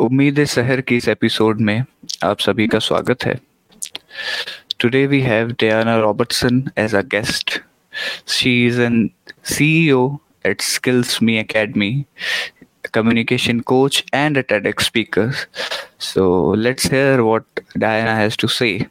[0.00, 1.82] उम्मीद शहर की इस एपिसोड में
[2.24, 3.34] आप सभी का स्वागत है
[4.80, 7.60] today we have Diana Robertson as a guest
[8.38, 9.10] she is an
[9.54, 10.08] CEO
[10.44, 12.06] at Skills Me Academy,
[12.92, 15.34] communication coach, and a TEDx speaker.
[15.98, 16.22] So
[16.66, 17.44] let's hear what
[17.76, 18.88] Diana has to say.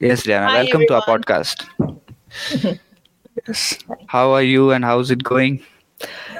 [0.00, 1.64] Yes, Diana, welcome to our podcast.
[3.46, 3.78] yes.
[4.06, 5.58] How are you and how's it going?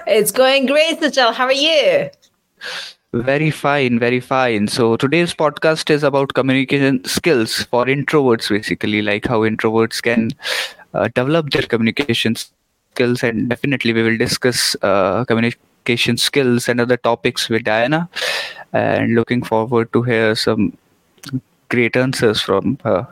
[0.07, 1.35] It's going great, Sujal.
[1.35, 2.11] How are you?
[3.15, 4.69] Very fine, very fine.
[4.69, 10.31] So today's podcast is about communication skills for introverts, basically, like how introverts can
[10.93, 13.23] uh, develop their communication skills.
[13.23, 18.11] And definitely, we will discuss uh, communication skills and other topics with Diana.
[18.75, 20.77] And looking forward to hear some
[21.71, 23.07] great answers from her.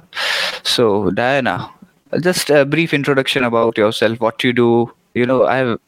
[0.63, 1.71] So, Diana,
[2.21, 4.93] just a brief introduction about yourself, what you do.
[5.17, 5.79] You know, I've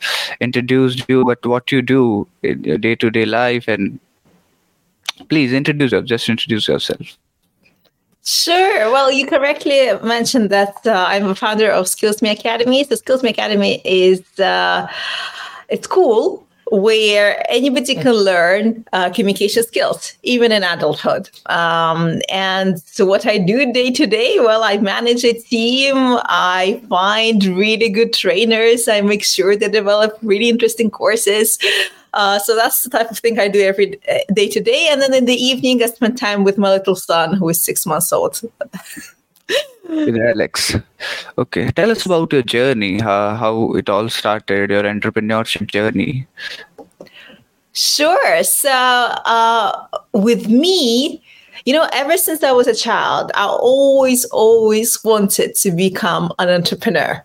[0.41, 4.01] introduced you, but what you do in your day to day life, and
[5.28, 6.07] please introduce yourself.
[6.07, 7.18] Just introduce yourself.
[8.24, 8.90] Sure.
[8.90, 12.85] Well, you correctly mentioned that uh, I'm a founder of Skills Me Academy.
[12.85, 14.90] So, Skills Me Academy is uh,
[15.68, 21.30] it's cool where anybody can learn uh, communication skills, even in adulthood.
[21.47, 25.95] Um, and so, what I do day to day, well, I manage a team.
[25.97, 28.88] I find really good trainers.
[28.88, 31.59] I make sure they develop really interesting courses.
[32.15, 34.01] Uh, so that's the type of thing I do every
[34.32, 34.88] day uh, to day.
[34.91, 37.85] And then in the evening, I spend time with my little son, who is six
[37.85, 38.41] months old.
[39.88, 40.77] With Alex.
[41.38, 46.27] Okay, tell us about your journey, how, how it all started, your entrepreneurship journey.
[47.73, 48.43] Sure.
[48.43, 51.23] So uh, with me,
[51.65, 56.49] you know, ever since I was a child, I always, always wanted to become an
[56.49, 57.24] entrepreneur.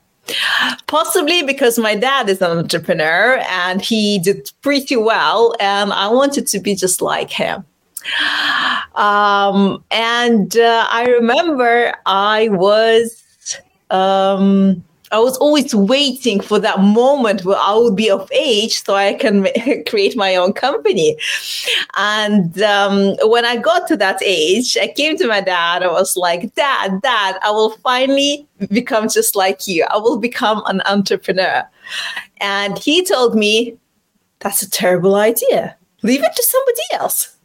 [0.88, 6.48] Possibly because my dad is an entrepreneur and he did pretty well, and I wanted
[6.48, 7.66] to be just like him.
[8.96, 13.24] Um, and uh, I remember I was
[13.90, 14.84] um,
[15.14, 19.14] I was always waiting for that moment where I would be of age so I
[19.14, 19.48] can
[19.88, 21.16] create my own company.
[21.96, 25.84] And um, when I got to that age, I came to my dad.
[25.84, 29.86] I was like, Dad, Dad, I will finally become just like you.
[29.92, 31.64] I will become an entrepreneur.
[32.42, 33.78] And he told me,
[34.40, 35.78] That's a terrible idea.
[36.02, 37.38] Leave it to somebody else.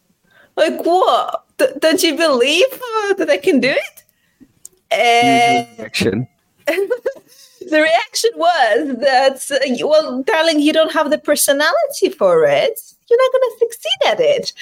[0.59, 1.45] Like, what?
[1.59, 4.03] D- don't you believe uh, that I can do it?
[4.91, 6.29] And Usual reaction.
[6.67, 12.81] the reaction was that, uh, well, darling, you don't have the personality for it.
[13.09, 14.53] You're not going to succeed at it.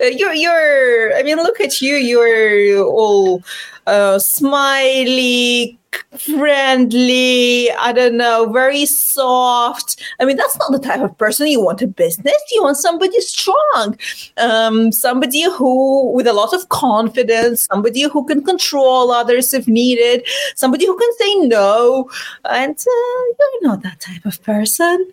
[0.00, 1.16] Uh, you're, you're.
[1.16, 1.96] I mean, look at you.
[1.96, 3.42] You're all
[3.86, 5.78] uh, smiley,
[6.18, 7.70] friendly.
[7.72, 10.02] I don't know, very soft.
[10.20, 12.36] I mean, that's not the type of person you want a business.
[12.52, 13.98] You want somebody strong,
[14.36, 20.26] um, somebody who, with a lot of confidence, somebody who can control others if needed,
[20.54, 22.10] somebody who can say no.
[22.44, 25.12] And uh, you're not that type of person.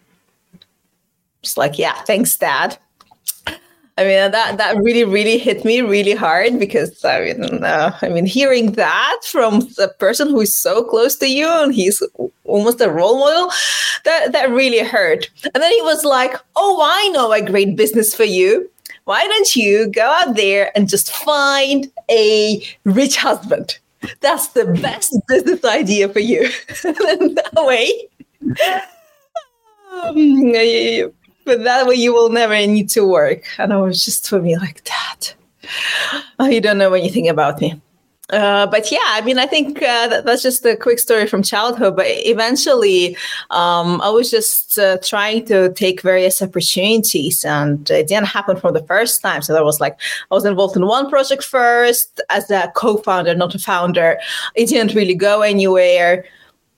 [1.41, 2.77] Just like, yeah, thanks, Dad.
[3.97, 8.09] I mean that that really really hit me really hard because I mean uh, I
[8.09, 12.01] mean hearing that from the person who is so close to you and he's
[12.43, 13.51] almost a role model
[14.05, 15.29] that that really hurt.
[15.53, 18.69] And then he was like, "Oh, I know a great business for you.
[19.05, 23.77] Why don't you go out there and just find a rich husband?
[24.21, 26.49] That's the best business idea for you.
[26.83, 28.09] and that way."
[29.91, 31.13] um,
[31.45, 33.45] but that way you will never need to work.
[33.57, 35.35] And I was just for me like that.
[36.39, 37.81] Oh, you don't know anything about me.
[38.29, 41.43] Uh, but yeah, I mean, I think uh, that, that's just a quick story from
[41.43, 41.95] childhood.
[41.95, 43.15] But eventually,
[43.51, 48.73] um, I was just uh, trying to take various opportunities, and it didn't happen from
[48.73, 49.41] the first time.
[49.41, 49.99] So that was like
[50.31, 54.17] I was involved in one project first as a co-founder, not a founder.
[54.55, 56.25] It didn't really go anywhere.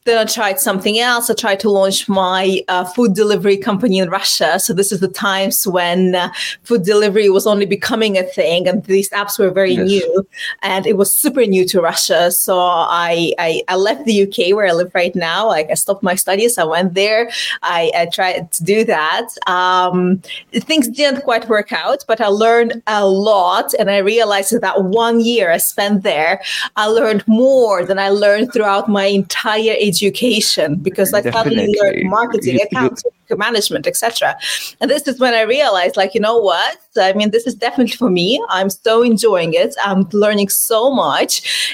[0.06, 1.32] Then I tried something else.
[1.32, 4.60] I tried to launch my uh, food delivery company in Russia.
[4.60, 6.32] So this is the times when uh,
[6.62, 9.88] food delivery was only becoming a thing, and these apps were very Yes.
[9.88, 10.28] new,
[10.62, 12.32] and it was super new to Russia.
[12.32, 15.48] So I, I I left the UK where I live right now.
[15.48, 16.58] Like I stopped my studies.
[16.60, 17.32] I went there.
[17.64, 19.28] I, I tried to do that.
[19.48, 20.22] Um,
[20.54, 24.84] things didn't quite work out, but I learned a lot, and I realized that that
[24.84, 26.42] one year I spent there,
[26.76, 31.80] I learned more than I learned throughout my entire education because I suddenly Definitely.
[31.82, 34.38] learned marketing, You- you- accounting, management, etc.
[34.80, 36.78] And this is when I realized, like, you know what?
[36.98, 38.40] I mean, this is definitely for me.
[38.50, 39.76] I'm so enjoying it.
[39.84, 41.34] I'm learning so much,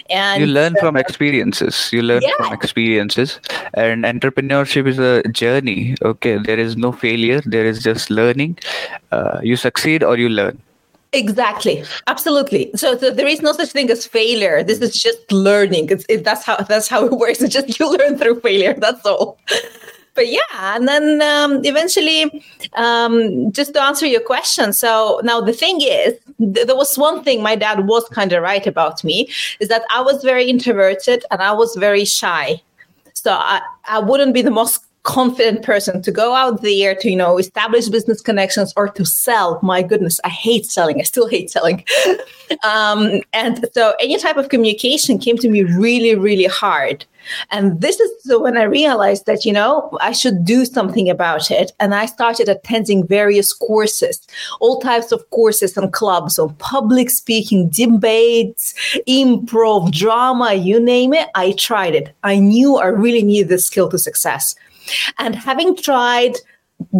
[0.09, 2.31] and you learn from experiences you learn Yeah.
[2.37, 3.39] from experiences
[3.73, 8.57] and entrepreneurship is a journey okay there is no failure there is just learning
[9.11, 10.57] uh, you succeed or you learn
[11.13, 11.83] Exactly.
[12.07, 12.71] Absolutely.
[12.75, 14.63] So, so, there is no such thing as failure.
[14.63, 15.89] This is just learning.
[15.89, 17.41] It's it, that's how that's how it works.
[17.41, 18.73] It's just you learn through failure.
[18.73, 19.37] That's all.
[20.13, 20.41] But yeah,
[20.75, 22.43] and then um, eventually,
[22.73, 24.73] um, just to answer your question.
[24.73, 28.43] So now the thing is, th- there was one thing my dad was kind of
[28.43, 29.29] right about me
[29.61, 32.61] is that I was very introverted and I was very shy.
[33.13, 37.15] So I, I wouldn't be the most confident person to go out there to you
[37.15, 39.59] know establish business connections or to sell.
[39.63, 40.99] My goodness i hate selling.
[40.99, 41.83] I still hate selling.
[42.65, 47.05] Um, and so any type of communication came to me really really hard.
[47.49, 51.49] And this is so when i realized that you know i should do something about
[51.49, 51.71] it.
[51.79, 54.27] And i started attending various courses
[54.59, 58.73] all types of courses and clubs on public speaking debates
[59.07, 61.29] improv drama you name it.
[61.35, 62.13] I tried it.
[62.23, 64.55] I knew i really needed the skill to success
[65.17, 66.35] and having tried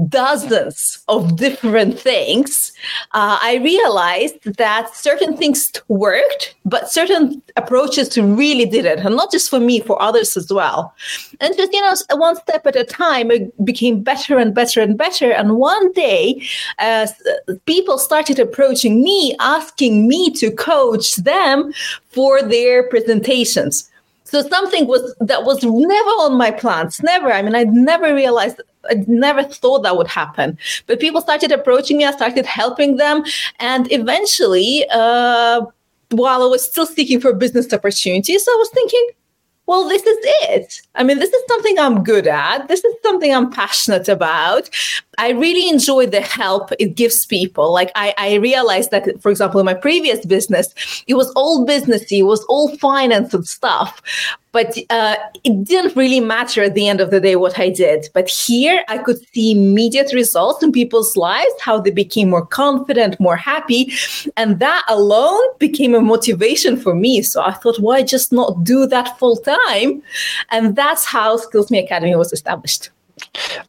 [0.08, 2.72] dozens of different things,
[3.14, 9.00] uh, I realized that certain things worked, but certain approaches really didn't.
[9.00, 10.94] And not just for me, for others as well.
[11.40, 14.98] And just, you know, one step at a time, it became better and better and
[14.98, 15.32] better.
[15.32, 16.42] And one day,
[16.80, 17.08] uh,
[17.66, 21.74] people started approaching me, asking me to coach them
[22.10, 23.91] for their presentations.
[24.32, 27.04] So something was that was never on my plans.
[27.04, 27.34] Never.
[27.34, 30.58] I mean, I never realized I never thought that would happen.
[30.88, 33.26] But people started approaching me, I started helping them.
[33.60, 35.66] And eventually, uh,
[36.12, 39.10] while I was still seeking for business opportunities, I was thinking,
[39.66, 40.82] well, this is it.
[40.96, 42.68] I mean, this is something I'm good at.
[42.68, 44.70] This is something I'm passionate about.
[45.18, 47.72] I really enjoy the help it gives people.
[47.72, 52.20] Like I, I realized that, for example, in my previous business, it was all businessy,
[52.20, 54.02] it was all finance and stuff
[54.52, 58.10] but uh, it didn't really matter at the end of the day what I did.
[58.14, 63.20] But here I could see immediate results in people's lives, how they became more confident,
[63.20, 63.94] more happy.
[64.36, 67.22] And that alone became a motivation for me.
[67.22, 70.02] So I thought, why just not do that full time?
[70.50, 72.90] And that's how Skills Me Academy was established.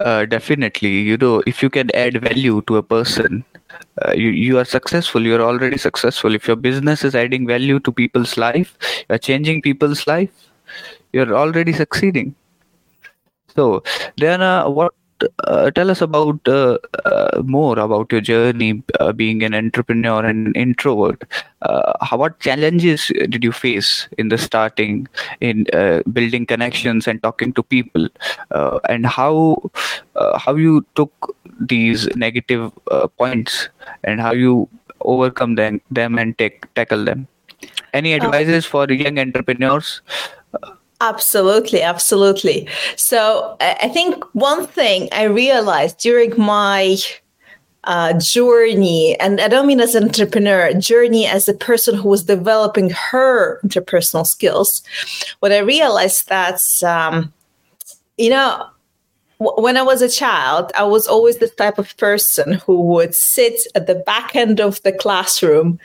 [0.01, 0.93] Uh, definitely.
[1.13, 3.45] You know, if you can add value to a person,
[4.05, 7.93] uh, you, you are successful you're already successful if your business is adding value to
[7.93, 8.77] people's life
[9.09, 10.49] you're changing people's life
[11.13, 12.35] you're already succeeding
[13.55, 13.83] so
[14.17, 15.02] Diana, what uh,
[15.75, 21.23] tell us about uh, uh, more about your journey uh, being an entrepreneur and introvert.
[21.63, 25.09] Uh, how, what challenges did you face in the starting
[25.41, 28.09] in uh, building connections and talking to people?
[28.89, 29.57] And how
[30.39, 32.73] how you took these negative
[33.19, 33.69] points
[34.05, 34.69] and how you
[35.01, 37.29] overcome them, them and take tackle them?
[37.93, 40.01] Any advices for young entrepreneurs
[41.03, 42.69] Absolutely, absolutely.
[42.95, 46.97] So I think one thing I realized during my
[47.83, 52.23] uh, journey, and I don't mean as an entrepreneur, journey as a person who was
[52.23, 54.85] developing her interpersonal skills,
[55.41, 57.33] what I realized that's, um,
[58.17, 58.65] you know,
[59.57, 63.61] when I was a child, I was always the type of person who would sit
[63.75, 65.79] at the back end of the classroom,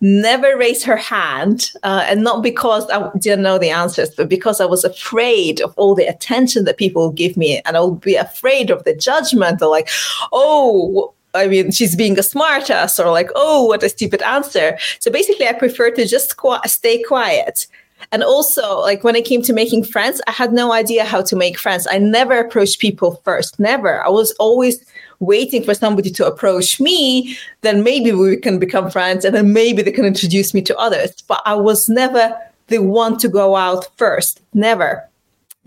[0.00, 4.60] never raise her hand, uh, and not because I didn't know the answers, but because
[4.60, 8.00] I was afraid of all the attention that people would give me, and I would
[8.00, 9.88] be afraid of the judgment, or like,
[10.32, 11.12] oh.
[11.36, 14.78] I mean, she's being a smartass, or like, oh, what a stupid answer.
[15.00, 17.66] So basically, I prefer to just qu- stay quiet
[18.14, 21.34] and also, like when it came to making friends, I had no idea how to
[21.34, 21.88] make friends.
[21.90, 24.06] I never approached people first, never.
[24.06, 24.84] I was always
[25.18, 29.82] waiting for somebody to approach me, then maybe we can become friends, and then maybe
[29.82, 31.22] they can introduce me to others.
[31.22, 35.02] But I was never the one to go out first, never.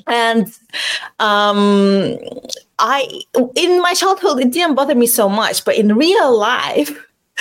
[0.07, 0.47] And
[1.19, 2.17] um,
[2.79, 3.23] I,
[3.55, 6.97] in my childhood, it didn't bother me so much, but in real life,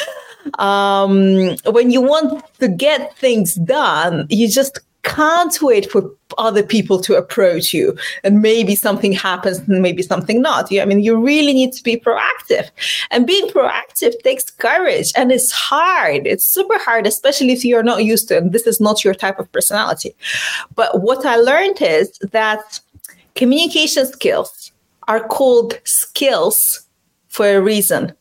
[0.59, 7.01] um, when you want to get things done, you just can't wait for other people
[7.01, 7.97] to approach you.
[8.25, 10.73] And maybe something happens and maybe something not.
[10.73, 12.69] I mean you really need to be proactive.
[13.13, 16.27] And being proactive takes courage and it's hard.
[16.27, 18.43] It's super hard especially if you're not used to it.
[18.43, 20.15] And this is not your type of personality.
[20.75, 22.81] But what i learned is that
[23.37, 24.73] communication skills
[25.09, 26.83] are called skills
[27.29, 28.13] for a reason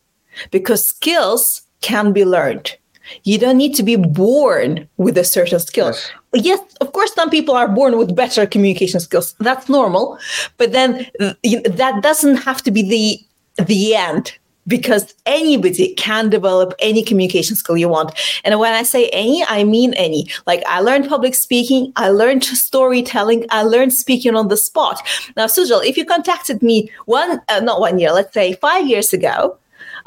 [0.51, 2.77] because skills can be learned.
[3.23, 5.87] You don't need to be born with a certain skill.
[5.87, 6.11] Yes.
[6.33, 6.59] yes.
[6.81, 9.35] of course, some people are born with better communication skills.
[9.39, 10.17] That's normal,
[10.57, 17.03] but then that doesn't have to be the the end because anybody can develop any
[17.03, 18.11] communication skill you want.
[18.43, 20.27] And when I say any, I mean any.
[20.47, 25.01] Like I learned public speaking, I learned storytelling, I learned speaking on the spot.
[25.37, 29.13] Now, Sujal, if you contacted me one, uh, not one year, let's say five years
[29.13, 29.57] ago,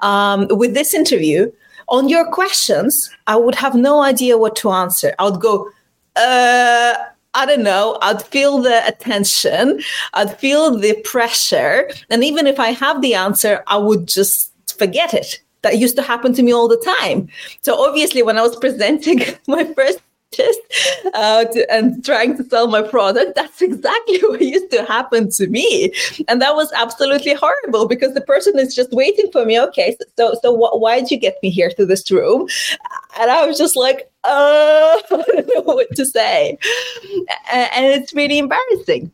[0.00, 1.50] um, with this interview,
[1.88, 5.14] on your questions, I would have no idea what to answer.
[5.18, 5.68] I would go,
[6.16, 6.95] uh,
[7.35, 9.80] I don't know, I'd feel the attention,
[10.14, 11.90] I'd feel the pressure.
[12.11, 15.40] And even if I have the answer, I would just forget it.
[15.62, 17.28] That used to happen to me all the time.
[17.62, 20.00] So obviously, when I was presenting my first
[20.32, 20.61] just
[21.14, 23.35] uh, to, and trying to sell my product.
[23.35, 25.92] That's exactly what used to happen to me,
[26.28, 29.61] and that was absolutely horrible because the person is just waiting for me.
[29.61, 32.49] Okay, so so, so wh- why did you get me here to this room?
[33.18, 36.58] And I was just like, oh, I don't know what to say,
[37.52, 39.11] and it's really embarrassing.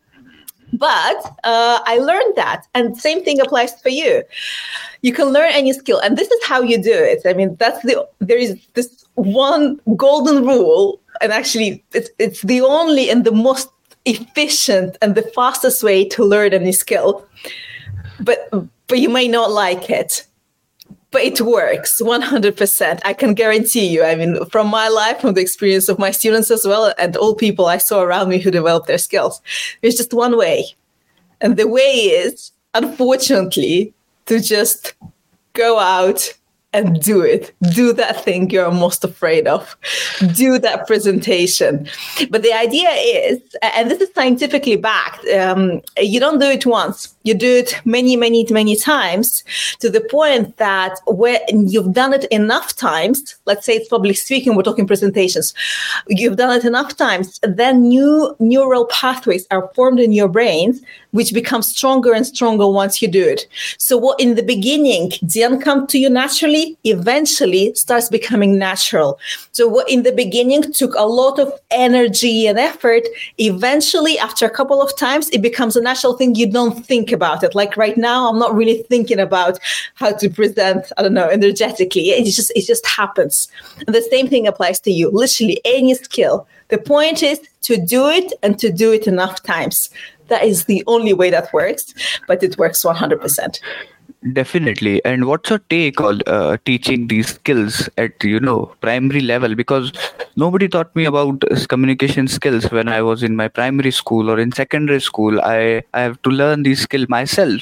[0.73, 4.25] But uh, I learned that, and same thing applies for you.
[5.03, 7.23] You can learn any skill, and this is how you do it.
[7.25, 12.61] I mean, that's the there is this one golden rule and actually it's it's the
[12.61, 13.69] only and the most
[14.05, 17.27] efficient and the fastest way to learn any skill.
[18.21, 18.49] But
[18.87, 20.27] but you may not like it
[21.15, 24.03] but it works 100% i can guarantee you.
[24.05, 27.37] I mean from my life from the experience of my students as well and all
[27.37, 29.41] people i saw around me who developed their skills
[29.81, 30.67] there's just one way.
[31.41, 31.93] And the way
[32.23, 33.95] is unfortunately
[34.27, 34.95] to just
[35.53, 36.33] go out
[36.75, 37.55] and do it.
[37.73, 39.77] Do that thing you're most afraid of.
[40.35, 41.89] Do that presentation.
[42.31, 47.15] But the idea is, and this is scientifically backed, um, you don't do it once.
[47.23, 49.45] You do it many, many, many times
[49.79, 54.57] to the point that when you've done it enough times, let's say it's public speaking,
[54.57, 55.55] we're talking presentations,
[56.09, 60.83] you've done it enough times, then new neural pathways are formed in your brains,
[61.15, 63.47] which becomes stronger and stronger once you do it.
[63.79, 69.21] So what in the beginning didn't come to you naturally, eventually starts becoming natural.
[69.53, 73.05] So what in the beginning took a lot of energy and effort,
[73.39, 76.35] eventually after a couple of times, it becomes a natural thing.
[76.35, 77.55] You don't think about it.
[77.55, 79.61] Like right now, I'm not really thinking about
[79.95, 82.11] how to present, I don't know, energetically.
[82.11, 83.47] It just, it just happens.
[83.87, 85.11] And the same thing applies to you.
[85.11, 86.49] Literally any skill.
[86.69, 89.91] The point is to do it and to do it enough times.
[90.29, 91.95] That is the only way that works,
[92.27, 93.61] but it works 100%.
[94.33, 95.05] Definitely.
[95.05, 99.55] And what's your take on uh, teaching these skills at you know primary level?
[99.55, 99.93] Because
[100.35, 104.51] nobody taught me about communication skills when I was in my primary school or in
[104.51, 105.43] secondary school.
[105.43, 107.61] I I have to learn these skills myself.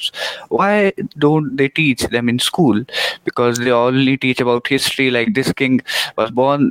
[0.50, 2.84] Why don't they teach them in school?
[3.24, 5.80] Because they only teach about history, like this king
[6.16, 6.70] was born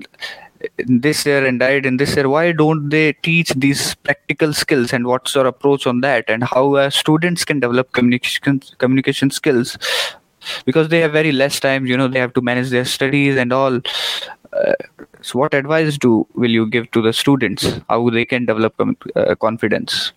[0.77, 5.07] this year and died in this year why don't they teach these practical skills and
[5.07, 6.29] what's your approach on that?
[6.29, 9.77] And how uh, students can develop communication communication skills?
[10.65, 13.53] Because they have very less time you know they have to manage their studies and
[13.53, 13.79] all.
[14.53, 14.73] Uh,
[15.21, 17.79] so what advice do will you give to the students?
[17.89, 18.75] How they can develop
[19.15, 20.11] uh, confidence?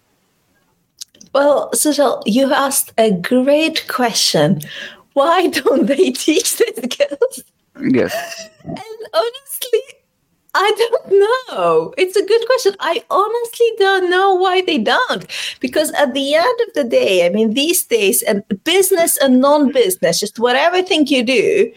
[1.32, 4.60] Well Sujal, you asked a great question.
[5.12, 7.44] Why don't they teach these skills?
[7.80, 8.14] Yes.
[8.64, 8.78] And
[9.12, 9.82] honestly
[10.54, 11.94] I don't know.
[11.98, 12.76] It's a good question.
[12.80, 15.26] I honestly don't know why they don't.
[15.60, 19.72] Because at the end of the day, I mean, these days, and business and non
[19.72, 21.72] business, just whatever thing you do,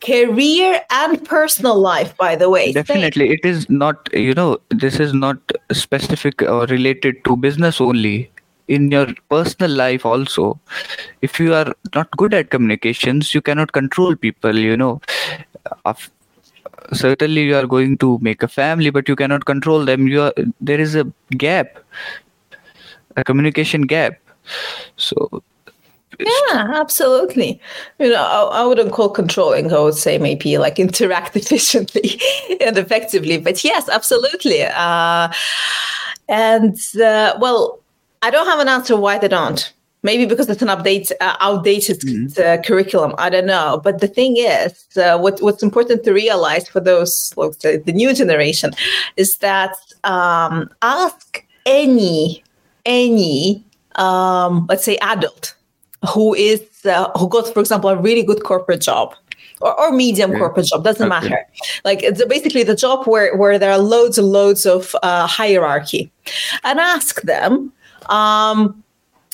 [0.00, 2.72] career and personal life, by the way.
[2.72, 3.30] Definitely.
[3.30, 5.38] It is not, you know, this is not
[5.72, 8.30] specific or related to business only
[8.68, 10.58] in your personal life also
[11.22, 15.00] if you are not good at communications you cannot control people you know
[16.92, 20.08] certainly you are going to make a family but you cannot control them.
[20.08, 21.04] You are there is a
[21.36, 21.78] gap
[23.16, 24.18] a communication gap.
[24.96, 25.42] So
[26.18, 27.60] yeah absolutely.
[27.98, 32.20] You know I, I, wouldn't call controlling i would say maybe like interact efficiently
[32.60, 34.62] and effectively but yes absolutely.
[34.62, 35.32] Uh,
[36.28, 37.80] and uh, well
[38.22, 39.72] i don't have an answer why they don't
[40.06, 42.40] maybe because it's an update, uh, outdated mm-hmm.
[42.42, 43.12] uh, curriculum.
[43.18, 43.80] I don't know.
[43.86, 47.92] But the thing is, uh, what, what's important to realize for those, let's say, the
[47.92, 48.70] new generation,
[49.16, 52.42] is that um, ask any
[52.86, 53.64] any
[53.96, 55.54] um, let's say adult
[56.12, 59.14] who is uh, who got, for example, a really good corporate job.
[59.62, 61.28] Or, or medium corporate job doesn't okay.
[61.28, 61.40] matter
[61.82, 66.12] like it's basically the job where, where there are loads and loads of uh, hierarchy
[66.62, 67.72] and ask them
[68.10, 68.84] um,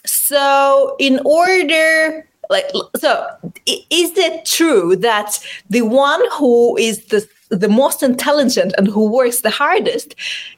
[0.04, 2.66] so, in order, like,
[2.96, 3.26] so
[3.66, 5.38] is it true that
[5.70, 10.14] the one who is the the most intelligent and who works the hardest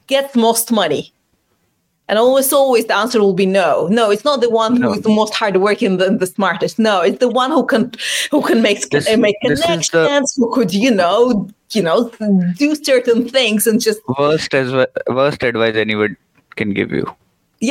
[0.07, 1.11] gets most money?
[2.07, 3.87] And almost always the answer will be no.
[3.87, 4.89] No, it's not the one no.
[4.89, 6.77] who is the most hardworking and the, the smartest.
[6.77, 7.91] No, it's the one who can
[8.29, 12.11] who can make this, make connections, the, who could you know you know
[12.57, 14.71] do certain things and just worst as
[15.07, 16.15] worst advice anyone
[16.55, 17.11] can give you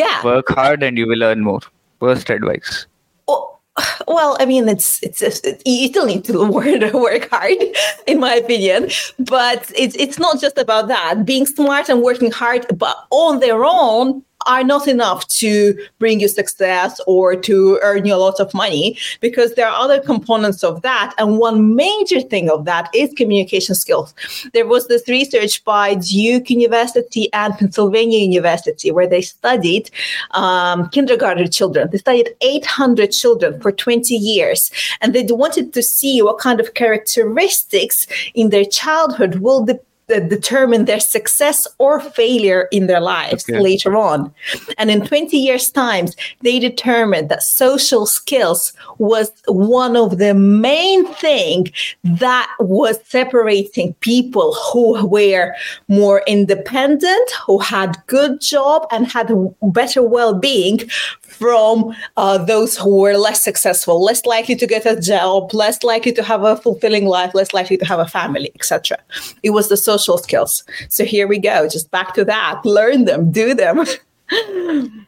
[0.00, 1.60] yeah work hard and you will earn more
[2.00, 2.86] worst advice
[3.28, 3.54] oh,
[4.08, 7.56] well, I mean, it's it's, it's you still need to work, work hard,
[8.06, 8.90] in my opinion.
[9.18, 11.24] But it's it's not just about that.
[11.24, 16.28] Being smart and working hard, but on their own, are not enough to bring you
[16.28, 20.82] success or to earn you a lot of money because there are other components of
[20.82, 21.14] that.
[21.18, 24.14] And one major thing of that is communication skills.
[24.52, 29.90] There was this research by Duke University and Pennsylvania University where they studied
[30.32, 31.88] um, kindergarten children.
[31.90, 34.70] They studied 800 children for 20 years
[35.00, 40.84] and they wanted to see what kind of characteristics in their childhood will depend determine
[40.84, 43.61] their success or failure in their lives okay.
[43.61, 44.32] later on.
[44.78, 51.06] And in 20 years' times, they determined that social skills was one of the main
[51.14, 51.68] thing
[52.04, 55.54] that was separating people who were
[55.88, 59.32] more independent, who had good job and had
[59.62, 60.78] better well-being
[61.23, 66.12] from uh, those who were less successful, less likely to get a job, less likely
[66.12, 68.99] to have a fulfilling life, less likely to have a family, etc.
[69.42, 70.64] It was the social skills.
[70.88, 72.64] So here we go, just back to that.
[72.64, 73.84] Learn them, do them.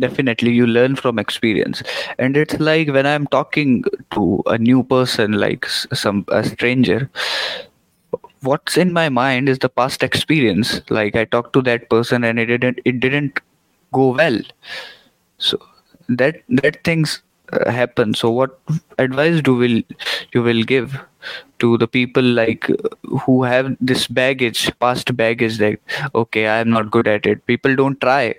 [0.00, 1.82] definitely you learn from experience
[2.18, 7.10] and it's like when i'm talking to a new person like some a stranger
[8.42, 12.38] what's in my mind is the past experience like i talked to that person and
[12.38, 13.40] it didn't it didn't
[13.92, 14.38] go well
[15.38, 15.58] so
[16.08, 17.22] that that things
[17.66, 18.14] happen.
[18.14, 18.58] So what
[18.98, 19.82] advice do will
[20.32, 20.98] you will give
[21.58, 22.68] to the people like
[23.24, 25.78] who have this baggage past baggage that
[26.14, 27.46] okay i am not good at it.
[27.46, 28.34] People don't try.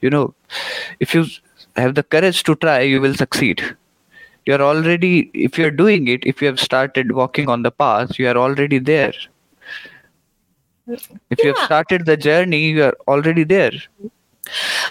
[0.00, 0.34] You know
[1.00, 1.26] if you
[1.76, 3.76] have the courage to try you will succeed.
[4.46, 8.28] You're already if you're doing it if you have started walking on the path you
[8.28, 9.12] are already there.
[10.88, 11.44] If yeah.
[11.44, 13.72] you have started the journey you are already there.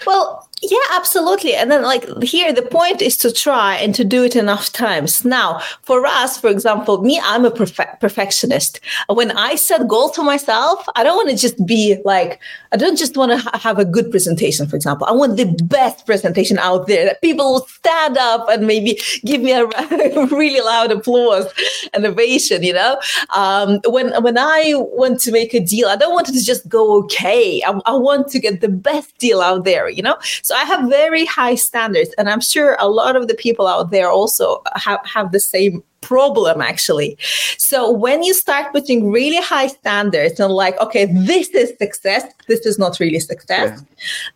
[0.06, 1.54] Well yeah, absolutely.
[1.54, 5.24] And then, like, here, the point is to try and to do it enough times.
[5.24, 8.78] Now, for us, for example, me, I'm a perfe- perfectionist.
[9.08, 12.96] When I set goals to myself, I don't want to just be like, I don't
[12.96, 15.04] just want to ha- have a good presentation, for example.
[15.08, 19.42] I want the best presentation out there that people will stand up and maybe give
[19.42, 19.66] me a
[20.30, 21.46] really loud applause
[21.92, 23.00] and ovation, you know?
[23.34, 26.68] Um, when, when I want to make a deal, I don't want it to just
[26.68, 27.62] go okay.
[27.66, 30.16] I, I want to get the best deal out there, you know?
[30.42, 33.66] So so I have very high standards, and I'm sure a lot of the people
[33.66, 37.16] out there also have, have the same problem actually.
[37.58, 42.66] So when you start putting really high standards and like, okay, this is success, this
[42.66, 43.80] is not really success,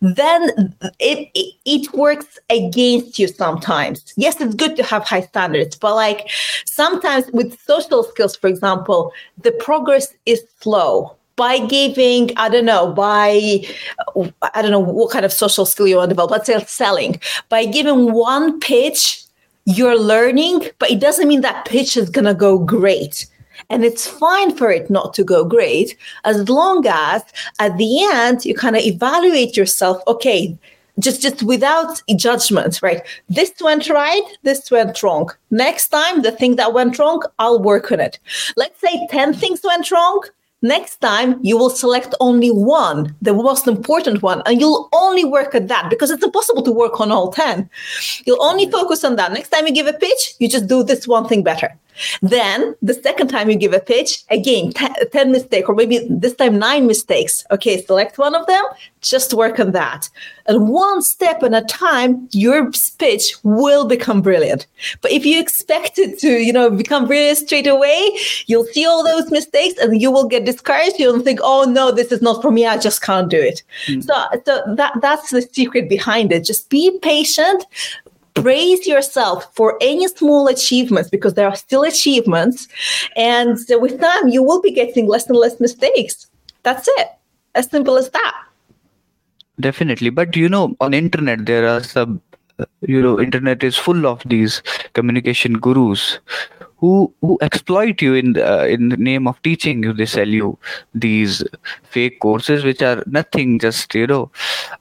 [0.00, 0.12] yeah.
[0.14, 4.14] then it, it, it works against you sometimes.
[4.16, 6.30] Yes, it's good to have high standards, but like
[6.64, 12.92] sometimes with social skills, for example, the progress is slow by giving, I don't know,
[12.92, 13.62] by,
[14.54, 17.20] I don't know what kind of social skill you want to develop, let's say selling,
[17.48, 19.22] by giving one pitch,
[19.66, 23.26] you're learning, but it doesn't mean that pitch is going to go great.
[23.70, 27.22] And it's fine for it not to go great as long as
[27.58, 30.02] at the end you kind of evaluate yourself.
[30.06, 30.56] Okay,
[30.98, 36.56] just just without judgment right this went right this went wrong next time the thing
[36.56, 38.18] that went wrong i'll work on it
[38.56, 40.22] let's say 10 things went wrong
[40.66, 45.54] Next time, you will select only one, the most important one, and you'll only work
[45.54, 47.70] at that because it's impossible to work on all 10.
[48.26, 49.32] You'll only focus on that.
[49.32, 51.78] Next time you give a pitch, you just do this one thing better.
[52.22, 56.34] Then the second time you give a pitch, again, t- 10 mistakes, or maybe this
[56.34, 57.44] time nine mistakes.
[57.50, 58.64] Okay, select one of them,
[59.00, 60.08] just work on that.
[60.46, 64.66] And one step at a time, your pitch will become brilliant.
[65.00, 68.10] But if you expect it to, you know, become brilliant straight away,
[68.46, 70.98] you'll see all those mistakes and you will get discouraged.
[70.98, 72.66] You'll think, oh no, this is not for me.
[72.66, 73.62] I just can't do it.
[73.86, 74.04] Mm.
[74.04, 76.44] So, so that, that's the secret behind it.
[76.44, 77.64] Just be patient,
[78.36, 82.68] praise yourself for any small achievements because there are still achievements.
[83.16, 86.28] And with time you will be getting less and less mistakes.
[86.62, 87.08] That's it.
[87.54, 88.36] As simple as that.
[89.58, 90.10] Definitely.
[90.10, 92.20] But you know on internet there are some
[92.58, 96.18] uh, you know internet is full of these communication gurus
[96.78, 100.28] who who exploit you in the, uh, in the name of teaching you they sell
[100.28, 100.58] you
[100.94, 101.42] these
[101.84, 104.30] fake courses which are nothing just you know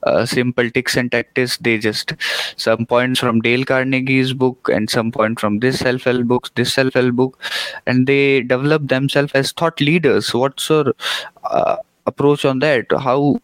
[0.02, 1.56] uh, simple ticks and tactics.
[1.58, 2.14] They just
[2.56, 7.14] some points from dale carnegie's book and some point from this self-help books this self-help
[7.14, 7.40] book
[7.86, 10.34] and they develop themselves as thought leaders.
[10.34, 10.94] What's your
[11.44, 12.86] uh, approach on that?
[12.90, 13.38] How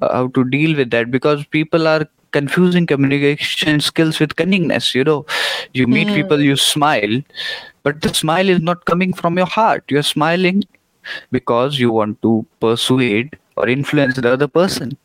[0.00, 1.10] uh, how to deal with that?
[1.10, 5.24] Because people are confusing communication skills with cunningness you know.
[5.72, 6.14] You meet mm.
[6.14, 7.22] people you smile
[7.82, 9.84] but the smile is not coming from your heart.
[9.88, 10.64] You're smiling
[11.30, 14.96] because you want to persuade or influence the other person.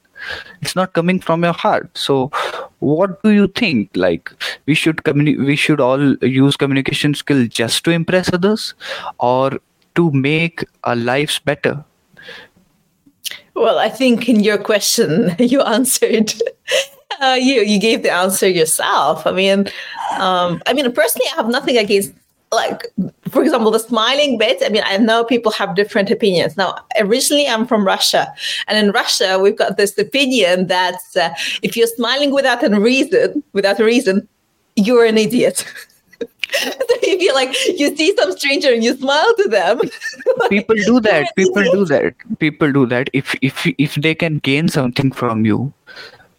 [0.62, 1.96] It's not coming from your heart.
[1.98, 2.32] So
[2.80, 3.90] what do you think?
[3.96, 4.32] Like
[4.66, 8.74] we should communi- we should all use communication skill just to impress others
[9.20, 9.60] or
[9.96, 11.84] to make our lives better
[13.58, 16.34] well i think in your question you answered
[17.20, 19.26] uh, you you gave the answer yourself.
[19.26, 19.68] I mean
[20.20, 22.14] um, i mean personally i have nothing against
[22.52, 22.88] like
[23.30, 24.62] for example the smiling bit.
[24.64, 26.58] I mean i know people have different opinions.
[26.58, 28.34] Now originally i'm from russia
[28.68, 31.30] and in russia we've got this opinion that uh,
[31.62, 34.28] if you're smiling without a reason without a reason
[34.76, 35.66] you're an idiot
[36.52, 39.82] so you feel like you see some stranger and you smile to them.
[40.50, 41.36] People do that.
[41.36, 42.14] People do that.
[42.40, 43.10] People do that.
[43.14, 45.74] If if if they can gain something from you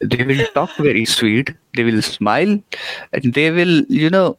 [0.01, 1.53] they will talk very sweet.
[1.75, 2.61] They will smile
[3.13, 4.37] and they will you know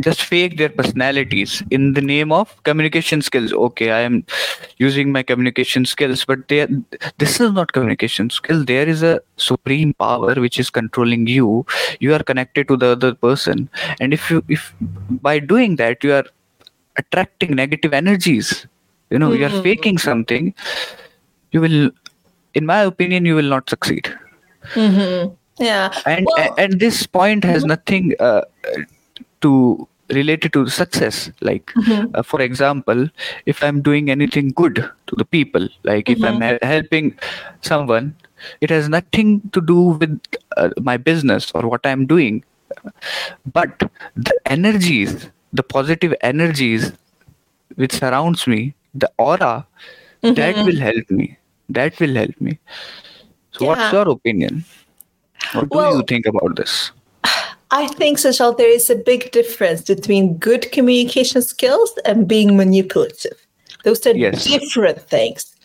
[0.00, 3.52] just fake their personalities in the name of communication skills.
[3.52, 4.24] Okay i am
[4.78, 6.66] using my communication skills but they
[7.18, 8.64] this is not communication skill.
[8.64, 11.66] There is a supreme power which is controlling you.
[12.00, 13.68] You are connected to the other person.
[14.00, 14.74] And if you if
[15.10, 16.24] by doing that you are
[16.96, 18.66] attracting negative energies.
[19.10, 19.40] You know mm-hmm.
[19.40, 19.62] you are mm-hmm.
[19.62, 20.54] faking something.
[21.52, 21.90] You will
[22.54, 24.12] in my opinion you will not succeed.
[24.74, 25.34] Mm-hmm.
[25.62, 25.92] yeah.
[26.06, 28.42] And well, and this point has nothing uh,
[29.42, 32.14] to related to success like mm-hmm.
[32.14, 33.08] uh, for example
[33.46, 34.76] if i'm doing anything good
[35.06, 36.24] to the people like mm-hmm.
[36.24, 36.66] if i'm mm-hmm.
[36.66, 37.14] helping
[37.60, 38.14] someone
[38.60, 40.20] it has nothing to do with
[40.56, 42.42] uh, my business or what i'm doing
[43.52, 43.84] but
[44.16, 46.92] the energies the positive energies
[47.76, 49.66] which surrounds me the aura
[50.22, 50.34] mm-hmm.
[50.34, 51.36] that will help me
[51.68, 52.58] that will help me
[53.52, 53.68] so yeah.
[53.68, 54.64] what's your opinion
[55.52, 56.92] what do well, you think about this
[57.72, 63.46] I think, Sujal, there is a big difference between good communication skills and being manipulative.
[63.82, 64.44] Those are yes.
[64.44, 65.56] different things.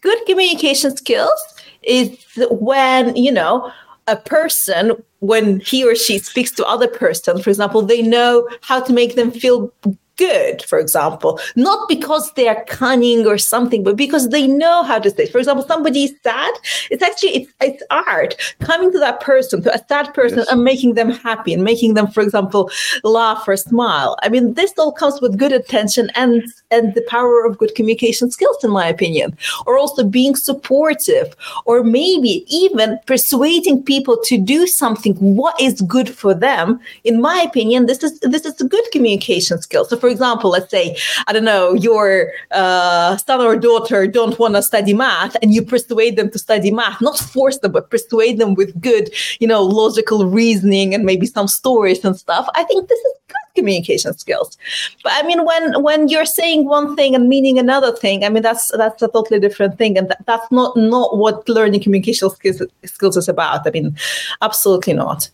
[0.00, 1.40] Good communication skills
[1.82, 2.16] is
[2.50, 3.72] when, you know,
[4.06, 8.80] a person when he or she speaks to other person for example they know how
[8.80, 9.72] to make them feel
[10.18, 14.98] good, for example, not because they are cunning or something, but because they know how
[14.98, 15.26] to say.
[15.26, 16.52] For example, somebody is sad.
[16.90, 20.48] It's actually it's, it's art coming to that person, to a sad person, yes.
[20.48, 22.70] and making them happy and making them, for example,
[23.04, 24.16] laugh or smile.
[24.22, 28.30] I mean, this all comes with good attention and and the power of good communication
[28.30, 34.66] skills, in my opinion, or also being supportive, or maybe even persuading people to do
[34.66, 36.80] something what is good for them.
[37.04, 39.84] In my opinion, this is this is a good communication skill.
[39.84, 44.38] So, for for example, let's say, I don't know, your uh, son or daughter don't
[44.38, 47.90] want to study math and you persuade them to study math, not force them, but
[47.90, 52.48] persuade them with good, you know, logical reasoning and maybe some stories and stuff.
[52.54, 54.56] I think this is good communication skills.
[55.04, 58.42] But I mean, when when you're saying one thing and meaning another thing, I mean
[58.42, 63.16] that's that's a totally different thing, and that's not not what learning communication skills skills
[63.16, 63.66] is about.
[63.66, 63.96] I mean,
[64.40, 65.28] absolutely not.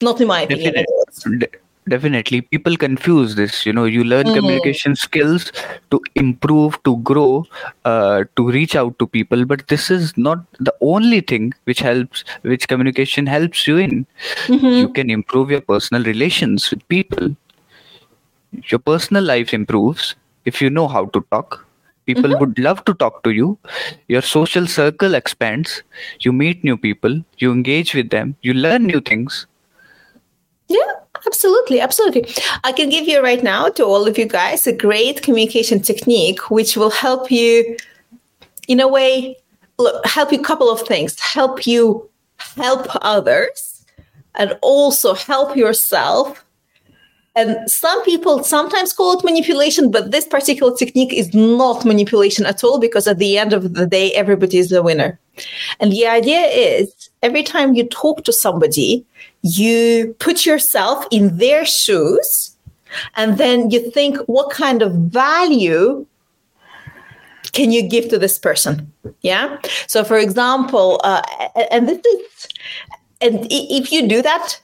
[0.00, 0.86] Not in my opinion.
[1.88, 2.40] Definitely.
[2.40, 4.36] People confuse this you know you learn mm-hmm.
[4.36, 5.52] communication skills
[5.90, 7.46] to improve to grow
[7.84, 12.24] uh, to reach out to people but this is not the only thing which helps
[12.42, 14.06] which communication helps you in.
[14.46, 14.66] Mm-hmm.
[14.66, 17.36] you can improve your personal relations with people.
[18.70, 21.64] Your personal life improves if you know how to talk.
[22.06, 22.38] People mm-hmm.
[22.38, 23.58] would love to talk to you.
[24.06, 25.82] Your social circle expands.
[26.20, 27.20] You meet new people.
[27.38, 28.36] You engage with them.
[28.42, 29.46] You learn new things
[30.68, 30.92] yeah
[31.26, 32.26] Absolutely, absolutely.
[32.64, 36.50] I can give you right now to all of you guys a great communication technique
[36.50, 37.76] which will help you,
[38.68, 39.36] in a way,
[39.78, 41.18] look, help you a couple of things.
[41.18, 42.08] Help you
[42.56, 43.84] help others
[44.34, 46.44] and also help yourself.
[47.34, 52.64] And some people sometimes call it manipulation, but this particular technique is not manipulation at
[52.64, 55.18] all because at the end of the day, everybody is the winner.
[55.80, 59.04] And the idea is every time you talk to somebody,
[59.42, 62.56] you put yourself in their shoes
[63.14, 66.06] and then you think what kind of value
[67.52, 68.92] can you give to this person?
[69.22, 69.58] Yeah?
[69.86, 71.22] So for example uh,
[71.70, 72.48] and this is
[73.20, 74.60] and if you do that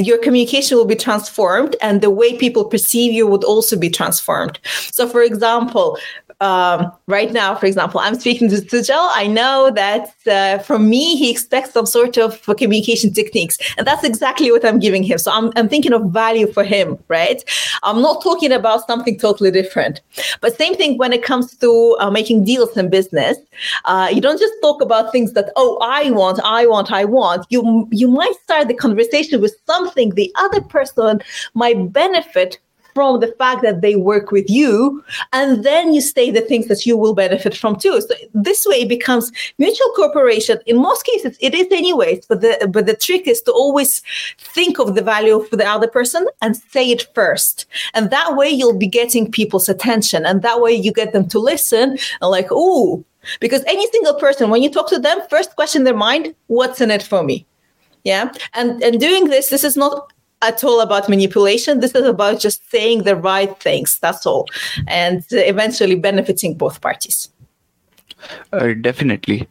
[0.00, 4.58] your communication will be transformed and the way people perceive you would also be transformed.
[4.90, 5.96] So for example
[6.44, 9.08] um, right now, for example, I'm speaking to Sujal.
[9.12, 13.56] I know that uh, from me, he expects some sort of communication techniques.
[13.78, 15.16] And that's exactly what I'm giving him.
[15.16, 17.42] So I'm, I'm thinking of value for him, right?
[17.82, 20.02] I'm not talking about something totally different.
[20.42, 23.38] But same thing when it comes to uh, making deals in business.
[23.86, 27.46] Uh, you don't just talk about things that, oh, I want, I want, I want.
[27.48, 31.20] You, you might start the conversation with something the other person
[31.54, 32.58] might benefit
[32.94, 36.86] from the fact that they work with you and then you say the things that
[36.86, 38.00] you will benefit from too.
[38.00, 40.58] So this way it becomes mutual cooperation.
[40.66, 44.02] In most cases it is anyways but the but the trick is to always
[44.38, 47.66] think of the value for the other person and say it first.
[47.92, 51.38] And that way you'll be getting people's attention and that way you get them to
[51.38, 53.04] listen and like oh
[53.40, 56.90] because any single person when you talk to them first question their mind what's in
[56.90, 57.46] it for me?
[58.04, 58.32] Yeah?
[58.52, 60.12] And and doing this this is not
[60.44, 61.80] at all about manipulation.
[61.80, 64.48] This is about just saying the right things that's all
[64.86, 67.28] and eventually benefiting both parties.
[68.52, 69.48] Uh, definitely.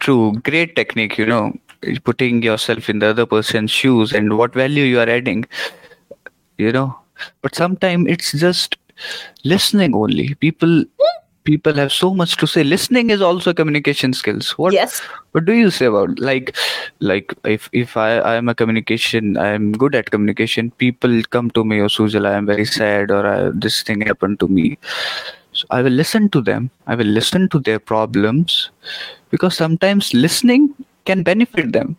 [0.00, 0.32] True.
[0.42, 1.52] Great technique you know
[2.04, 5.44] putting yourself in the other person's shoes and what value you are adding
[6.58, 6.96] you know.
[7.42, 8.76] But sometimes it's just
[9.44, 10.34] listening only.
[10.34, 10.84] People
[11.44, 12.64] people have so much to say.
[12.64, 14.50] Listening is also communication skills.
[14.58, 15.00] What yes.
[15.32, 16.56] what do you say about like
[17.00, 21.50] like if if i i am a communication i am good at communication people come
[21.58, 24.78] to me or oh, sujal i am very sad or this thing happened to me.
[25.52, 26.70] So i will listen to them.
[26.86, 28.70] I will listen to their problems
[29.30, 30.72] because sometimes listening
[31.04, 31.96] can benefit them.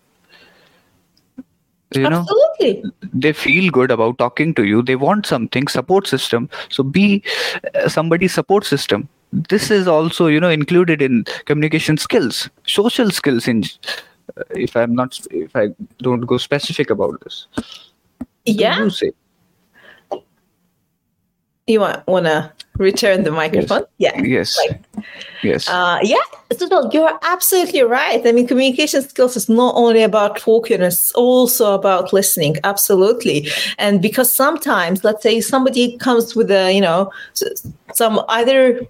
[1.94, 2.22] You know?
[2.22, 2.92] Absolutely.
[3.14, 4.82] They feel good about talking to you.
[4.82, 6.50] They want something support system.
[6.70, 7.24] So be
[7.74, 9.08] uh, somebody's support system
[9.50, 13.64] this is also you know included in communication skills social skills in
[14.38, 15.68] uh, if i'm not if i
[16.00, 17.48] don't go specific about this.
[18.46, 19.12] Yeah you say?
[21.68, 23.86] You want want to return the microphone?
[23.98, 24.14] Yes.
[24.16, 24.22] yeah.
[24.24, 24.58] Yes.
[24.58, 25.06] Like,
[25.42, 25.68] yes.
[25.68, 26.22] uh, yeah.
[26.56, 28.22] So no, you're absolutely right.
[28.24, 32.58] I mean communication skills is not only about talking it's also about listening.
[32.64, 33.48] Absolutely.
[33.80, 37.12] And because sometimes let's say somebody comes with a you know
[37.96, 38.82] some either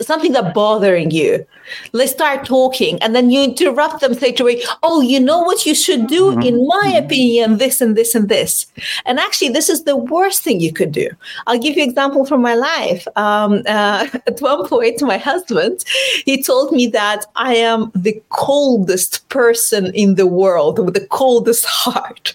[0.00, 1.44] something that bothering you.
[1.92, 5.66] Let's start talking and then you interrupt them say to me oh you know what
[5.66, 6.24] you should do?
[6.24, 6.42] Mm-hmm.
[6.42, 8.66] in my opinion this and this and this.
[9.06, 11.08] And actually this is the worst thing you could do.
[11.46, 13.06] I'll give you an example from my life.
[13.16, 15.84] Um, uh, at one point my husband
[16.24, 21.64] he told me that i am the coldest person in the world with the coldest
[21.82, 22.34] heart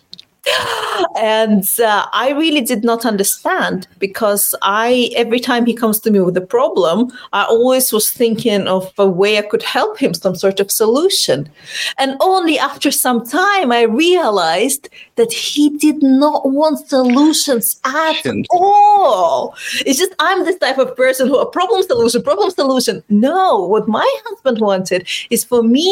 [1.16, 6.20] and uh, I really did not understand because I every time he comes to me
[6.20, 10.36] with a problem, I always was thinking of a way I could help him, some
[10.36, 11.50] sort of solution.
[11.98, 19.56] And only after some time I realized that he did not want solutions at all.
[19.86, 23.04] It's just I'm this type of person who a problem solution, problem solution.
[23.10, 25.90] No, what my husband wanted is for me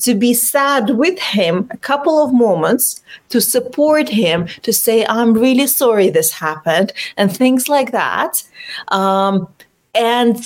[0.00, 5.34] to be sad with him a couple of moments, to support him, to say, I'm
[5.34, 8.42] really sorry this happened, and things like that.
[8.88, 9.48] Um,
[9.94, 10.36] and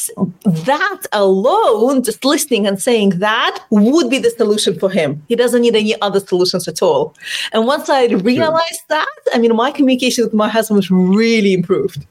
[0.44, 5.22] that alone, just listening and saying that would be the solution for him.
[5.28, 7.14] He doesn't need any other solutions at all.
[7.52, 12.06] And once I realized that, I mean, my communication with my husband was really improved.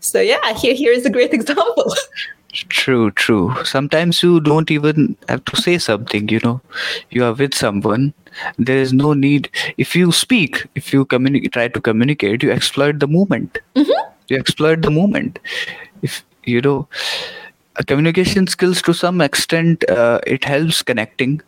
[0.00, 1.94] So yeah, here here is a great example.
[2.52, 3.54] True, true.
[3.64, 6.60] Sometimes you don't even have to say something, you know.
[7.10, 8.12] You are with someone.
[8.58, 9.48] There is no need.
[9.78, 13.58] If you speak, if you communicate, try to communicate, you exploit the moment.
[13.74, 14.12] Mm-hmm.
[14.28, 15.38] You exploit the moment.
[16.02, 16.88] If, you know,
[17.86, 21.40] communication skills to some extent, uh, it helps connecting.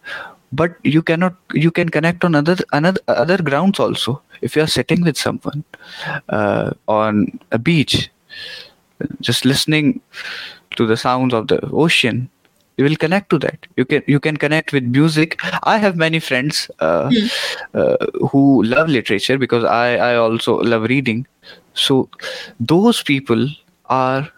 [0.53, 4.23] But you cannot, you can connect on other, another, other grounds also.
[4.41, 5.65] If you are sitting with someone
[6.31, 8.11] uh, on a beach,
[9.21, 10.01] just listening
[10.77, 12.29] to the sounds of the ocean
[12.77, 16.19] you will connect to that you can you can connect with music i have many
[16.19, 17.31] friends uh, mm.
[17.75, 21.27] uh, who love literature because i i also love reading
[21.75, 22.09] so
[22.59, 23.49] those people
[23.87, 24.29] are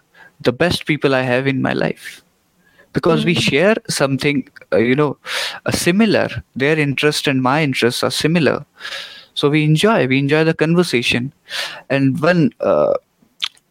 [0.41, 2.23] the best people i have in my life
[2.93, 3.25] because mm.
[3.25, 3.39] we hmm.
[3.39, 5.17] share something uh, you know
[5.71, 8.65] similar their interest and my interests are similar
[9.33, 11.31] so we enjoy we enjoy the conversation
[11.89, 12.93] and when uh,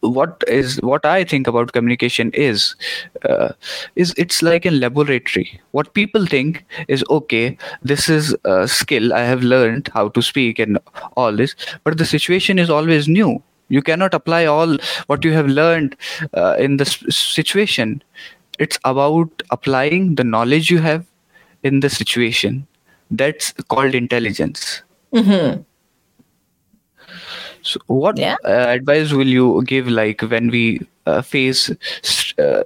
[0.01, 2.75] what is what i think about communication is
[3.29, 3.49] uh,
[3.95, 5.59] is it's like a laboratory.
[5.71, 10.59] What people think is okay this is a skill i have learned how to speak
[10.59, 10.79] and
[11.15, 13.41] all this but the situation is always new.
[13.69, 15.97] You cannot apply all what you have learned
[16.33, 18.01] uh, in this situation.
[18.59, 21.05] It's about applying the knowledge you have
[21.63, 22.65] in the situation.
[23.11, 24.83] That's called intelligence.
[25.13, 25.61] Mm-hmm.
[27.67, 28.37] So, what yeah.
[28.45, 31.69] uh, advice will you give, like when we uh, face
[32.39, 32.63] uh,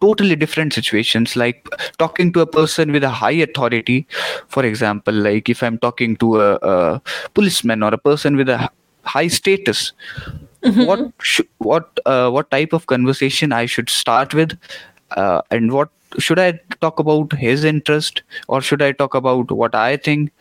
[0.00, 4.06] totally different situations, like talking to a person with a high authority,
[4.48, 7.02] for example, like if I'm talking to a, a
[7.34, 8.68] policeman or a person with a
[9.04, 9.92] high status,
[10.62, 10.86] mm-hmm.
[10.86, 14.58] what sh- what uh, what type of conversation I should start with,
[15.12, 19.74] uh, and what should I talk about his interest or should I talk about what
[19.74, 20.32] I think?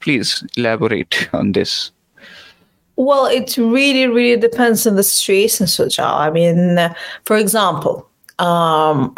[0.00, 1.90] Please elaborate on this.
[2.96, 6.04] Well, it really, really depends on the situation, Sujal.
[6.04, 6.78] I mean,
[7.24, 9.14] for example, um,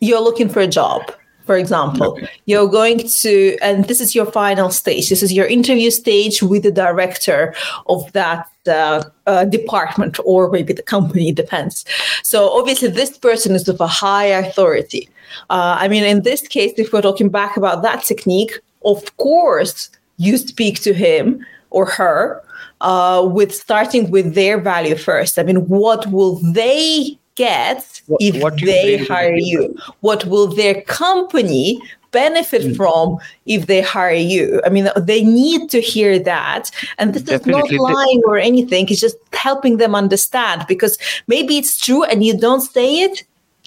[0.00, 1.12] you're looking for a job
[1.44, 2.18] for example.
[2.46, 5.10] You're going to and this is your final stage.
[5.10, 7.54] This is your interview stage with the director
[7.86, 11.84] of that uh, uh, department or maybe the company depends.
[12.22, 15.08] So obviously this person is of a high authority.
[15.50, 19.90] Uh, i mean in this case if we're talking back about that technique of course
[20.16, 22.40] you speak to him or her
[22.84, 28.42] uh, with starting with their value first i mean what will they get what, if
[28.42, 29.76] what they hire you?
[30.00, 32.76] What will their company benefit mm.
[32.76, 34.60] from if they hire you?
[34.64, 36.70] I mean, they need to hear that.
[36.98, 37.76] And this Definitely.
[37.76, 42.24] is not lying or anything, it's just helping them understand because maybe it's true and
[42.24, 43.24] you don't say it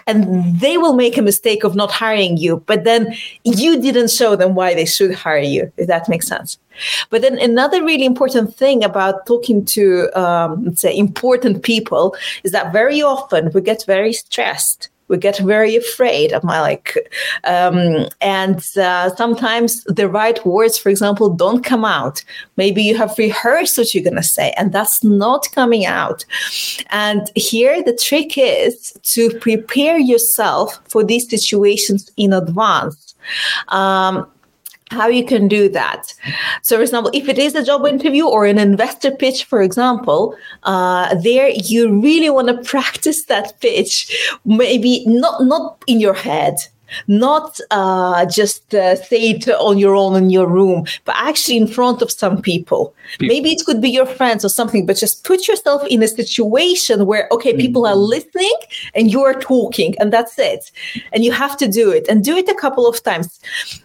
[0.08, 4.36] and they will make a mistake of not hiring you but then you didn't show
[4.36, 6.58] them why they should hire you if that makes sense.
[7.10, 12.52] But then another really important thing about talking to um, let's say important people is
[12.52, 16.98] that very often we get very stressed we get very afraid of my like
[17.44, 22.24] um, and uh, sometimes the right words for example don't come out.
[22.58, 26.26] Maybe you have rehearsed what you're going to say and that's not coming out.
[26.90, 33.16] And here the trick is to prepare yourself for these situations in advance.
[33.70, 34.30] Um,
[34.92, 36.14] how you can do that.
[36.62, 40.36] So, for example, if it is a job interview or an investor pitch, for example,
[40.64, 46.56] uh, there you really want to practice that pitch, maybe not not in your head,
[47.08, 51.68] not uh, just uh, say it on your own in your room, but actually in
[51.68, 52.58] front of some people.
[52.58, 52.94] people.
[53.20, 57.06] Maybe it could be your friends or something, but just put yourself in a situation
[57.06, 57.60] where, okay, mm-hmm.
[57.60, 58.58] people are listening
[58.96, 60.72] and you are talking, and that's it.
[61.14, 63.40] And you have to do it and do it a couple of times.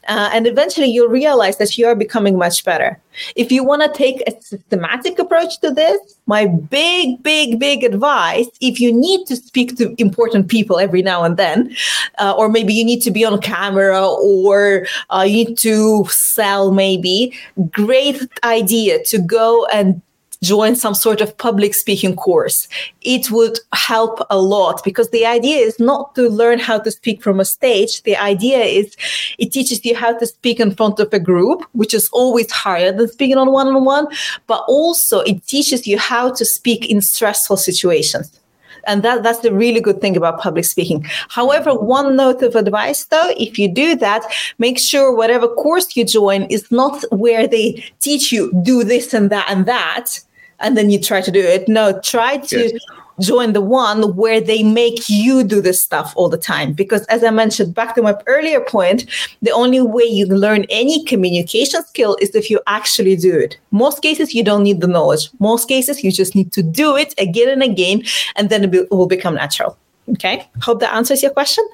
[0.09, 3.01] Uh, and eventually you'll realize that you are becoming much better.
[3.37, 8.49] If you want to take a systematic approach to this, my big, big, big advice
[8.61, 11.75] if you need to speak to important people every now and then,
[12.19, 16.73] uh, or maybe you need to be on camera or uh, you need to sell,
[16.73, 17.37] maybe,
[17.71, 20.01] great idea to go and
[20.43, 22.69] join some sort of public speaking course.
[23.03, 27.23] It would help a lot because the idea is not to learn how to speak
[27.23, 28.03] from a stage.
[28.03, 28.97] The idea is
[29.39, 32.93] it teaches you how to speak in front of a group, which is always higher
[32.93, 34.07] than speaking on one on one,
[34.47, 38.39] but also it teaches you how to speak in stressful situations
[38.85, 43.05] and that that's the really good thing about public speaking however one note of advice
[43.07, 44.23] though if you do that
[44.59, 49.31] make sure whatever course you join is not where they teach you do this and
[49.31, 50.21] that and that
[50.63, 51.69] and then you try to do it.
[51.69, 52.73] No, try to yes.
[53.21, 56.73] join the one where they make you do this stuff all the time.
[56.73, 59.07] Because as I mentioned back to my earlier point,
[59.43, 63.59] the only way you learn any communication skill is if you actually do it.
[63.71, 65.29] Most cases, you don't need the knowledge.
[65.39, 68.03] Most cases, you just need to do it again and again,
[68.37, 69.77] and then it will become natural.
[70.09, 70.49] Okay.
[70.63, 71.65] Hope that answers your question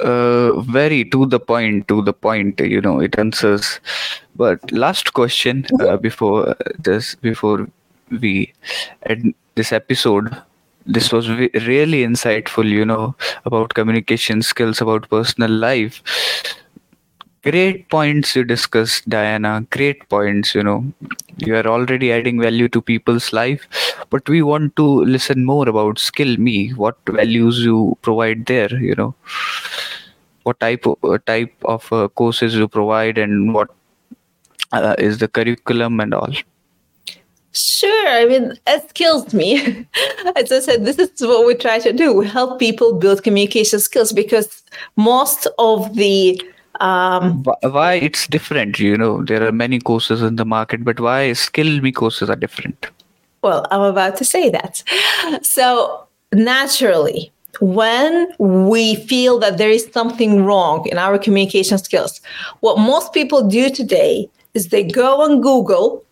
[0.00, 3.80] uh, very to the point to the point you know it answers.
[4.36, 7.68] But last question uh, before this before
[8.10, 8.52] we
[9.06, 10.34] end this episode
[10.86, 16.02] this was really insightful you know about communication skills about personal life.
[17.42, 19.64] Great points you discussed diana.
[19.70, 20.84] Great points you know.
[21.38, 23.66] You are already adding value to people's life
[24.10, 28.94] but we want to listen more about skill me what values you provide there you
[28.96, 29.14] know
[30.42, 33.70] what type of uh, type of uh, courses you provide and what
[34.72, 36.32] uh, is the curriculum and all
[37.52, 38.08] Sure.
[38.08, 39.56] I mean, it kills me.
[40.36, 42.12] As I said, this is what we try to do.
[42.12, 44.62] We help people build communication skills because
[44.96, 46.40] most of the
[46.80, 51.32] um, why it's different you know there are many courses in the market but why
[51.32, 52.86] skill me courses are different
[53.42, 54.82] well i'm about to say that
[55.42, 62.20] so naturally when we feel that there is something wrong in our communication skills,
[62.60, 66.04] what most people do today is they go on Google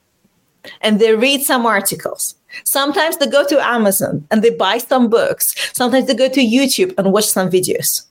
[0.80, 2.34] and they read some articles.
[2.64, 5.54] Sometimes they go to Amazon and they buy some books.
[5.74, 8.06] Sometimes they go to YouTube and watch some videos.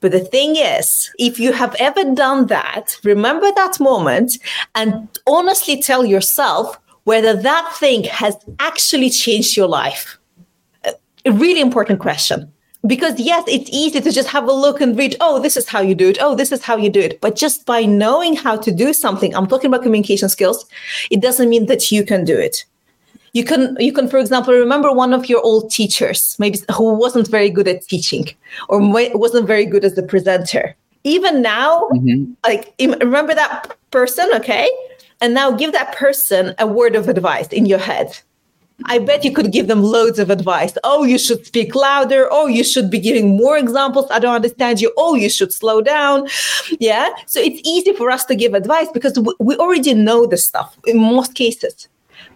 [0.00, 4.38] But the thing is, if you have ever done that, remember that moment
[4.74, 10.18] and honestly tell yourself whether that thing has actually changed your life.
[11.26, 12.50] A really important question
[12.86, 15.80] because yes it's easy to just have a look and read oh this is how
[15.80, 16.18] you do it.
[16.20, 17.20] Oh this is how you do it.
[17.20, 20.66] But just by knowing how to do something i'm talking about communication skills
[21.10, 22.64] it doesn't mean that you can do it.
[23.32, 27.28] You can you can for example remember one of your old teachers maybe who wasn't
[27.28, 28.28] very good at teaching
[28.68, 28.80] or
[29.14, 30.74] wasn't very good as a presenter.
[31.04, 32.32] Even now mm-hmm.
[32.44, 34.68] like remember that person okay?
[35.20, 38.18] And now give that person a word of advice in your head.
[38.86, 40.76] I bet you could give them loads of advice.
[40.84, 42.28] Oh, you should speak louder.
[42.30, 44.06] Oh, you should be giving more examples.
[44.10, 44.92] I don't understand you.
[44.96, 46.28] Oh, you should slow down.
[46.78, 47.10] Yeah.
[47.26, 50.98] So it's easy for us to give advice because we already know the stuff in
[50.98, 51.88] most cases.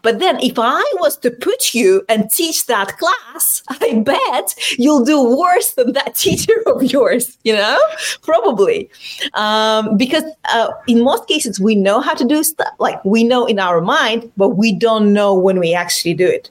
[0.05, 5.05] But then if I was to put you and teach that class, I bet you'll
[5.05, 7.81] do worse than that teacher of yours, you know,
[8.23, 8.91] probably.
[9.33, 13.47] Um, because uh, in most cases, we know how to do stuff, like we know
[13.47, 16.51] in our mind, but we don't know when we actually do it.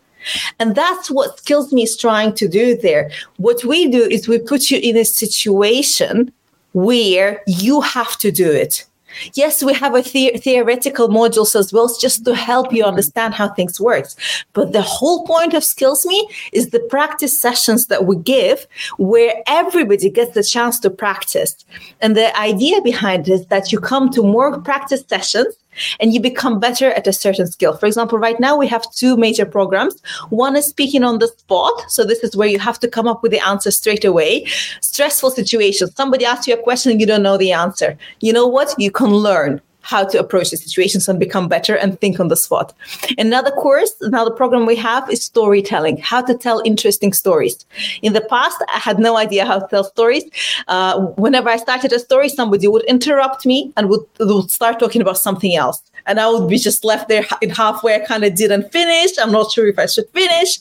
[0.60, 3.12] And that's what Skills Me is trying to do there.
[3.38, 6.34] What we do is we put you in a situation
[6.72, 8.86] where you have to do it
[9.34, 13.49] Yes, we have a the- theoretical modules as well, just to help you understand how
[13.49, 14.07] things work.
[14.53, 19.34] But the whole point of Skills Me is the practice sessions that we give, where
[19.47, 21.55] everybody gets the chance to practice.
[22.01, 25.55] And the idea behind it is that you come to more practice sessions
[25.99, 27.76] and you become better at a certain skill.
[27.78, 30.01] For example, right now we have two major programs.
[30.30, 31.91] One is speaking on the spot.
[31.91, 34.45] So this is where you have to come up with the answer straight away.
[34.82, 35.95] Stressful situations.
[35.95, 37.97] Somebody asks you a question and you don't know the answer.
[38.21, 38.74] You know what?
[38.78, 42.36] You can learn how to approach the situations and become better and think on the
[42.36, 42.73] spot.
[43.17, 47.65] Another course, another program we have is storytelling, how to tell interesting stories.
[48.01, 50.23] In the past, I had no idea how to tell stories.
[50.67, 55.01] Uh, whenever I started a story, somebody would interrupt me and would, would start talking
[55.01, 55.84] about something else.
[56.05, 57.95] And I would be just left there in halfway.
[57.95, 59.11] I kind of didn't finish.
[59.21, 60.59] I'm not sure if I should finish.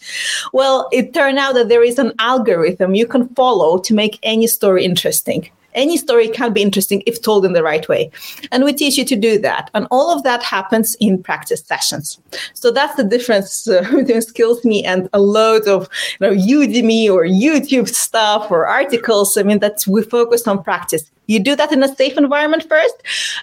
[0.53, 4.47] Well, it turned out that there is an algorithm you can follow to make any
[4.47, 8.11] story interesting any story can be interesting if told in the right way.
[8.51, 9.71] And we teach you to do that.
[9.75, 12.19] And all of that happens in practice sessions.
[12.55, 15.89] So that's the difference uh, between Skills Me and a load of
[16.21, 19.37] you know, Udemy or YouTube stuff or articles.
[19.37, 21.11] I mean, that we focus on practice.
[21.27, 22.95] You do that in a safe environment first.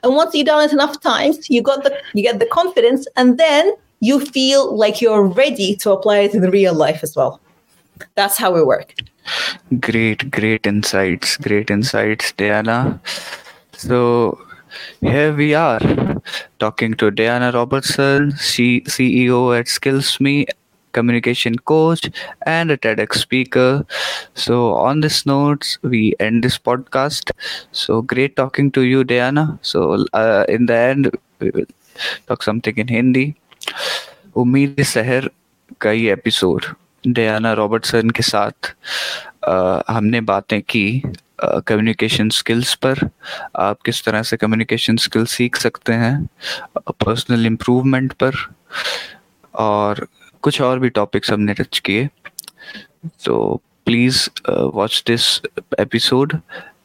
[0.04, 3.38] And once you've done it enough times, you got the you get the confidence and
[3.38, 7.42] then you feel like you're ready to apply it in real life as well
[8.15, 8.95] That's how we work.
[9.81, 11.37] Great, great insights.
[11.37, 13.01] Great insights, Diana.
[13.73, 14.39] So
[15.01, 15.81] here we are
[16.59, 20.47] talking to Diana Robertson, C- CEO at SkillsMe,
[20.93, 22.11] communication coach,
[22.47, 23.85] and a TEDx speaker.
[24.35, 27.31] So on this note, we end this podcast.
[27.73, 29.59] So great talking to you, Diana.
[29.63, 31.11] So uh, in the end,
[31.41, 31.67] we will
[32.27, 33.35] talk something in Hindi.
[34.37, 35.31] उम्मीद है शहर
[35.81, 36.65] का ये episode
[37.08, 38.76] Diana Robertson के साथ
[39.48, 41.02] आ, हमने बातें की
[41.42, 43.00] कम्युनिकेशन स्किल्स पर।
[43.56, 46.28] आप किस तरह से कम्युनिकेशन स्किल सीख सकते हैं
[47.06, 48.36] पर्सनल इम्प्रूवमेंट पर
[49.56, 50.08] और
[50.42, 52.08] कुछ और भी टॉपिक्स हमने टच किए।
[53.26, 55.36] तो please watch this
[55.80, 56.38] episode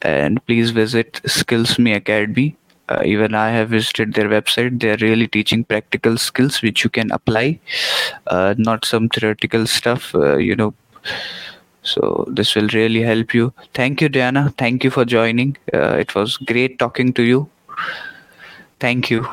[0.05, 2.53] and please visit Skills Me academy
[2.89, 4.81] uh, even i have visited their website.
[4.81, 7.59] They're really teaching practical skills which you can apply
[8.27, 10.75] uh, not some theoretical stuff uh, you know.
[11.83, 13.53] So this will really help you.
[13.75, 14.55] Thank you diana.
[14.57, 15.57] Thank you for joining.
[15.73, 17.49] Uh, it was great talking to you.
[18.81, 19.27] Thank you.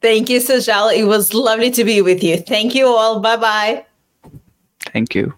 [0.00, 0.96] Thank you Sujal.
[0.96, 2.36] it was lovely to be with you.
[2.36, 3.20] Thank you all.
[3.20, 3.84] Bye bye
[4.92, 5.34] thank you